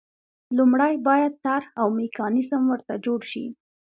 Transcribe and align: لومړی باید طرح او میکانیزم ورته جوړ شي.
لومړی 0.57 0.93
باید 1.07 1.33
طرح 1.45 1.65
او 1.81 1.87
میکانیزم 2.01 2.61
ورته 2.71 2.93
جوړ 3.05 3.19
شي. 3.31 3.45